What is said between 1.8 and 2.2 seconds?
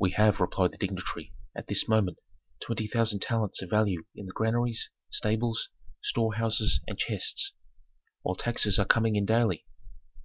moment